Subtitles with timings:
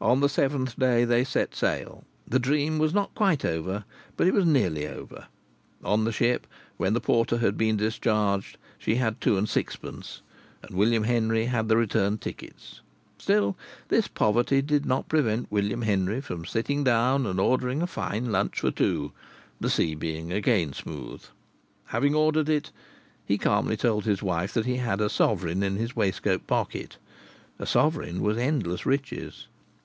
[0.00, 2.04] On the seventh day they set sail.
[2.28, 3.86] The dream was not quite over,
[4.18, 5.28] but it was nearly over.
[5.82, 6.46] On the ship,
[6.76, 10.20] when the porter had been discharged, she had two and twopence,
[10.62, 12.82] and William Henry had the return tickets.
[13.16, 13.56] Still,
[13.88, 18.60] this poverty did not prevent William Henry from sitting down and ordering a fine lunch
[18.60, 19.10] for two
[19.58, 21.22] (the sea being again smooth).
[21.86, 22.70] Having ordered it,
[23.24, 26.98] he calmly told his wife that he had a sovereign in his waistcoat pocket.
[27.58, 29.46] A sovereign was endless riches.